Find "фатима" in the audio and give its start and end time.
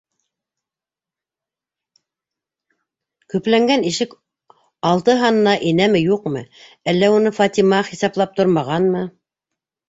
7.43-7.83